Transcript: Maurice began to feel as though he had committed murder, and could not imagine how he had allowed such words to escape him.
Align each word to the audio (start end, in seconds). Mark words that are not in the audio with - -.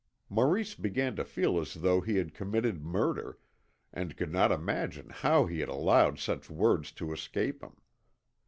Maurice 0.29 0.73
began 0.73 1.15
to 1.17 1.23
feel 1.23 1.59
as 1.59 1.75
though 1.75 2.01
he 2.01 2.15
had 2.15 2.33
committed 2.33 2.83
murder, 2.83 3.37
and 3.93 4.17
could 4.17 4.31
not 4.31 4.51
imagine 4.51 5.11
how 5.11 5.45
he 5.45 5.59
had 5.59 5.69
allowed 5.69 6.17
such 6.17 6.49
words 6.49 6.91
to 6.93 7.13
escape 7.13 7.61
him. 7.61 7.75